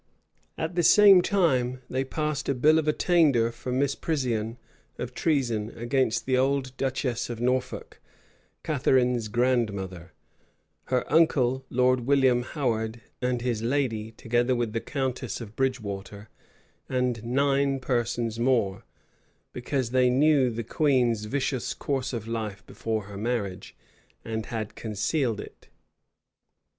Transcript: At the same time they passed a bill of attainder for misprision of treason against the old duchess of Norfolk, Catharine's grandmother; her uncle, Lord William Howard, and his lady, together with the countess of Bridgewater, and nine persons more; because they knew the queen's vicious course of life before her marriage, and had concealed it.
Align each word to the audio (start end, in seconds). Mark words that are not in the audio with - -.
At 0.57 0.73
the 0.73 0.81
same 0.81 1.21
time 1.21 1.83
they 1.87 2.03
passed 2.03 2.49
a 2.49 2.55
bill 2.55 2.79
of 2.79 2.87
attainder 2.87 3.51
for 3.51 3.71
misprision 3.71 4.57
of 4.97 5.13
treason 5.13 5.69
against 5.77 6.25
the 6.25 6.39
old 6.39 6.75
duchess 6.75 7.29
of 7.29 7.39
Norfolk, 7.39 8.01
Catharine's 8.63 9.27
grandmother; 9.27 10.11
her 10.85 11.03
uncle, 11.13 11.67
Lord 11.69 11.99
William 12.07 12.41
Howard, 12.41 13.01
and 13.21 13.43
his 13.43 13.61
lady, 13.61 14.09
together 14.13 14.55
with 14.55 14.73
the 14.73 14.81
countess 14.81 15.39
of 15.39 15.55
Bridgewater, 15.55 16.29
and 16.89 17.23
nine 17.23 17.79
persons 17.79 18.39
more; 18.39 18.83
because 19.53 19.91
they 19.91 20.09
knew 20.09 20.49
the 20.49 20.63
queen's 20.63 21.25
vicious 21.25 21.75
course 21.75 22.11
of 22.11 22.27
life 22.27 22.65
before 22.65 23.03
her 23.03 23.17
marriage, 23.17 23.75
and 24.25 24.47
had 24.47 24.73
concealed 24.73 25.39
it. 25.39 25.69